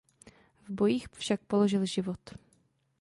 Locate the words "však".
1.09-1.41